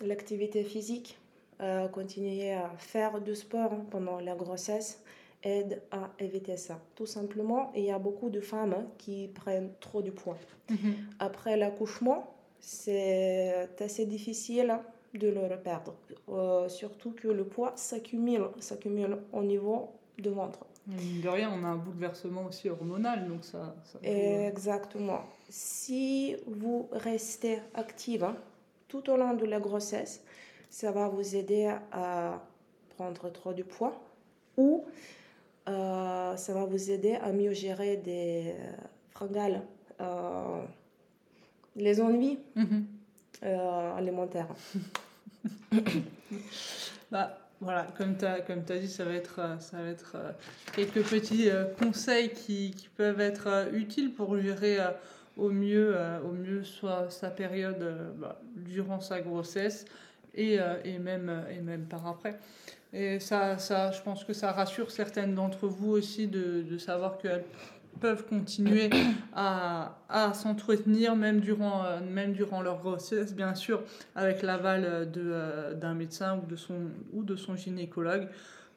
l'activité 0.05 0.63
physique, 0.63 1.19
euh, 1.63 1.89
continuer 1.89 2.53
à 2.53 2.71
faire 2.77 3.21
du 3.21 3.35
sport 3.35 3.73
hein, 3.73 3.87
pendant 3.91 4.21
la 4.21 4.35
grossesse, 4.35 5.03
aide 5.43 5.83
à 5.91 6.11
éviter 6.19 6.57
ça. 6.59 6.79
Tout 6.95 7.07
simplement, 7.07 7.73
il 7.75 7.85
y 7.85 7.91
a 7.91 7.99
beaucoup 7.99 8.29
de 8.31 8.41
femmes 8.41 8.75
hein, 8.75 8.87
qui 8.99 9.29
prennent 9.29 9.73
trop 9.81 10.03
de 10.03 10.11
poids. 10.11 10.37
Après 11.19 11.57
l'accouchement, 11.57 12.35
c'est 12.61 13.69
assez 13.81 14.07
difficile 14.07 14.79
de 15.15 15.29
le 15.29 15.41
reperdre. 15.47 15.95
Euh, 16.29 16.69
surtout 16.69 17.13
que 17.13 17.29
le 17.29 17.45
poids 17.45 17.73
s'accumule, 17.77 18.47
s'accumule 18.61 19.19
au 19.33 19.43
niveau 19.43 19.91
du 20.19 20.31
ventre. 20.31 20.61
De 20.87 21.29
rien, 21.29 21.51
on 21.55 21.63
a 21.65 21.69
un 21.69 21.77
bouleversement 21.77 22.45
aussi 22.47 22.69
hormonal, 22.69 23.29
donc 23.29 23.45
ça. 23.45 23.75
ça 23.85 23.99
peut- 24.01 24.07
Exactement. 24.09 25.21
Si 25.49 26.35
vous 26.47 26.89
restez 26.93 27.59
active 27.75 28.25
hein, 28.25 28.37
tout 28.89 29.09
au 29.11 29.17
long 29.17 29.35
de 29.35 29.45
la 29.45 29.61
grossesse, 29.61 30.25
ça 30.71 30.91
va 30.91 31.09
vous 31.09 31.37
aider 31.37 31.73
à 31.93 32.43
prendre 32.97 33.31
trop 33.31 33.53
de 33.53 33.63
poids 33.63 34.01
ou 34.57 34.85
euh, 35.69 36.37
ça 36.37 36.53
va 36.55 36.65
vous 36.65 36.91
aider 36.91 37.15
à 37.15 37.33
mieux 37.33 37.53
gérer 37.53 37.97
des 37.99 38.55
euh, 38.59 38.73
fringales, 39.11 39.63
euh, 40.01 40.63
les 41.77 42.01
ennuis 42.01 42.39
Mhm. 42.57 42.87
Euh, 43.43 43.97
alimentaires. 43.97 44.49
Bah, 47.11 47.43
voilà, 47.63 47.87
comme 47.97 48.17
tu 48.17 48.25
as, 48.25 48.41
comme 48.41 48.65
t'as 48.65 48.79
dit, 48.79 48.89
ça 48.89 49.05
va 49.05 49.13
être, 49.13 49.39
euh, 49.39 49.57
ça 49.61 49.77
va 49.81 49.89
être 49.89 50.17
euh, 50.17 50.33
quelques 50.73 51.05
petits 51.05 51.49
euh, 51.49 51.67
conseils 51.79 52.31
qui, 52.31 52.73
qui 52.73 52.89
peuvent 52.89 53.21
être 53.21 53.69
utiles 53.73 54.13
pour 54.13 54.37
gérer 54.37 54.79
au, 55.37 55.51
mieux, 55.51 55.97
au 56.25 56.33
mieux 56.33 56.65
soit 56.65 57.09
sa 57.11 57.31
période 57.31 58.13
bah, 58.17 58.41
durant 58.57 59.01
sa 59.01 59.21
grossesse 59.21 59.85
et, 60.35 60.59
et, 60.85 60.99
même, 60.99 61.45
et 61.51 61.61
même 61.61 61.85
par 61.85 62.07
après. 62.07 62.39
Et 62.93 63.21
ça, 63.21 63.59
ça, 63.59 63.93
je 63.93 64.03
pense 64.03 64.25
que 64.25 64.33
ça 64.33 64.53
rassure 64.53 64.91
certaines 64.91 65.35
d'entre 65.35 65.69
vous 65.69 65.93
aussi 65.93 66.27
de, 66.27 66.63
de 66.63 66.79
savoir 66.79 67.19
qu'elles 67.19 67.45
peuvent 68.01 68.27
continuer 68.27 68.91
à, 69.35 69.99
à 70.09 70.35
s'entretenir 70.35 71.17
même 71.17 71.41
durant, 71.41 71.85
euh, 71.85 72.01
même 72.01 72.33
durant 72.33 72.63
leur 72.63 72.81
grossesse, 72.81 73.35
bien 73.35 73.55
sûr, 73.55 73.83
avec 74.15 74.43
l'aval 74.43 75.11
de, 75.11 75.23
euh, 75.25 75.75
d'un 75.75 75.95
médecin 75.95 76.41
ou 76.43 76.47
de, 76.47 76.57
son, 76.57 76.91
ou 77.13 77.23
de 77.23 77.37
son 77.37 77.57
gynécologue, 77.57 78.29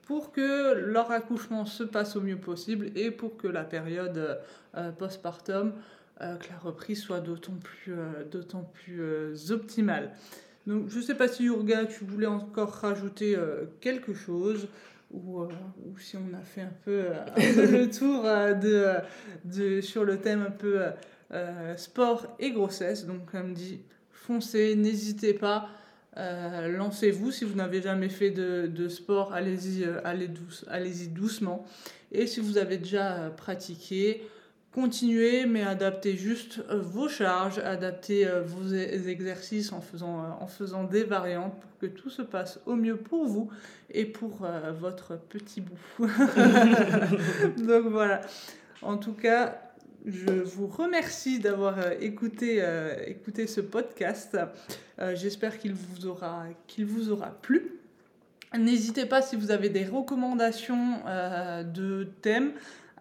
pour 0.03 0.31
que 0.31 0.73
leur 0.75 1.11
accouchement 1.11 1.65
se 1.65 1.83
passe 1.83 2.15
au 2.15 2.21
mieux 2.21 2.37
possible 2.37 2.91
et 2.95 3.11
pour 3.11 3.37
que 3.37 3.47
la 3.47 3.63
période 3.63 4.39
euh, 4.77 4.91
postpartum, 4.91 5.73
euh, 6.21 6.37
que 6.37 6.49
la 6.49 6.57
reprise 6.57 7.01
soit 7.01 7.19
d'autant 7.19 7.57
plus, 7.61 7.93
euh, 7.93 8.23
d'autant 8.31 8.71
plus 8.73 9.01
euh, 9.01 9.35
optimale. 9.49 10.11
Donc, 10.65 10.89
je 10.89 10.97
ne 10.97 11.03
sais 11.03 11.15
pas 11.15 11.27
si 11.27 11.43
Yurga, 11.43 11.85
tu 11.85 12.05
voulais 12.05 12.25
encore 12.25 12.71
rajouter 12.71 13.35
euh, 13.35 13.65
quelque 13.81 14.13
chose 14.13 14.67
ou, 15.15 15.41
euh, 15.41 15.47
ou 15.85 15.97
si 15.97 16.17
on 16.17 16.33
a 16.35 16.41
fait 16.41 16.61
un 16.61 16.73
peu, 16.83 17.05
euh, 17.07 17.25
le 17.71 17.89
tour 17.89 18.25
euh, 18.25 18.53
de, 19.45 19.81
sur 19.81 20.03
le 20.03 20.19
thème 20.19 20.41
un 20.41 20.51
peu 20.51 20.81
sport 21.77 22.35
et 22.39 22.51
grossesse. 22.51 23.05
Donc, 23.05 23.31
comme 23.31 23.53
dit, 23.53 23.81
foncez, 24.11 24.75
n'hésitez 24.75 25.33
pas, 25.33 25.69
lancez-vous. 26.15 27.31
Si 27.31 27.45
vous 27.45 27.55
n'avez 27.55 27.81
jamais 27.81 28.09
fait 28.09 28.31
de, 28.31 28.87
sport, 28.87 29.33
allez-y 29.33 29.85
allez 30.03 30.29
allez 30.67 31.07
doucement. 31.07 31.65
Et 32.11 32.27
si 32.27 32.39
vous 32.39 32.57
avez 32.57 32.77
déjà 32.77 33.33
pratiqué, 33.35 34.23
continuez, 34.75 35.45
mais 35.45 35.63
adaptez 35.63 36.17
juste 36.17 36.59
euh, 36.69 36.81
vos 36.81 37.07
charges, 37.07 37.59
adaptez 37.59 38.27
euh, 38.27 38.41
vos 38.41 38.73
e- 38.73 39.07
exercices 39.07 39.71
en 39.71 39.79
faisant, 39.79 40.19
euh, 40.19 40.27
en 40.41 40.47
faisant 40.47 40.83
des 40.83 41.05
variantes 41.05 41.57
pour 41.61 41.77
que 41.79 41.85
tout 41.85 42.09
se 42.09 42.21
passe 42.21 42.59
au 42.65 42.75
mieux 42.75 42.97
pour 42.97 43.25
vous 43.25 43.49
et 43.89 44.03
pour 44.03 44.45
votre 44.77 45.17
petit 45.17 45.61
bout. 45.61 45.79
Donc 47.57 47.85
voilà. 47.85 48.19
En 48.81 48.97
tout 48.97 49.13
cas, 49.13 49.61
je 50.05 50.43
vous 50.43 50.67
remercie 50.67 51.39
d'avoir 51.39 51.93
écouté, 52.01 52.59
ce 52.59 53.61
podcast. 53.61 54.37
J'espère 55.13 55.57
qu'il 55.57 55.73
vous, 55.73 56.07
aura, 56.07 56.43
vous 56.79 57.11
aura 57.11 57.29
plu. 57.29 57.79
N'hésitez 58.57 59.05
pas 59.05 59.21
si 59.21 59.35
vous 59.35 59.51
avez 59.51 59.69
des 59.69 59.85
recommandations 59.85 60.99
de 61.63 62.07
thèmes 62.21 62.51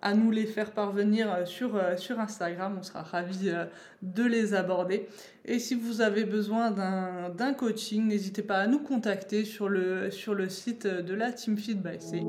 à 0.05 0.12
nous 0.12 0.31
les 0.31 0.45
faire 0.45 0.71
parvenir 0.71 1.33
euh, 1.33 1.47
sur, 1.47 1.75
euh, 1.75 1.97
sur 1.97 2.21
Instagram. 2.21 2.77
On 2.79 2.83
sera 2.83 3.03
ravis 3.03 3.49
euh, 3.49 3.64
de 4.03 4.23
les 4.23 4.55
aborder. 4.55 5.09
Et 5.47 5.59
si 5.59 5.75
vous 5.75 6.03
avez 6.03 6.25
besoin 6.25 6.71
d'un 6.71 7.31
d'un 7.31 7.55
coaching, 7.55 8.07
n'hésitez 8.07 8.43
pas 8.43 8.59
à 8.59 8.67
nous 8.67 8.79
contacter 8.79 9.45
sur 9.45 9.69
le, 9.69 10.11
sur 10.11 10.35
le 10.35 10.49
site 10.49 10.87
de 10.87 11.14
la 11.14 11.33
Team 11.33 11.57
Feed 11.57 11.83
by 11.83 12.01
C. 12.01 12.23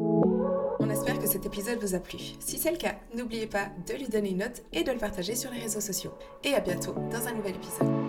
On 0.80 0.90
espère 0.90 1.20
que 1.20 1.28
cet 1.28 1.46
épisode 1.46 1.80
vous 1.80 1.96
a 1.96 2.00
plu. 2.00 2.18
Si 2.40 2.58
c'est 2.58 2.72
le 2.72 2.78
cas, 2.78 2.96
n'oubliez 3.16 3.48
pas 3.48 3.68
de 3.88 3.94
lui 3.94 4.08
donner 4.08 4.32
une 4.32 4.40
note 4.40 4.64
et 4.74 4.84
de 4.84 4.92
le 4.92 4.98
partager 4.98 5.36
sur 5.36 5.52
les 5.52 5.60
réseaux 5.60 5.82
sociaux. 5.82 6.14
Et 6.44 6.54
à 6.54 6.62
bientôt 6.62 6.96
dans 7.12 7.28
un 7.28 7.34
nouvel 7.34 7.56
épisode. 7.56 8.05